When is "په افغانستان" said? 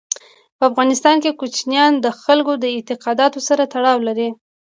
0.57-1.15